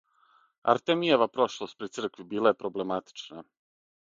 [0.71, 3.47] Артемијева прошлост при цркви била је проблематична.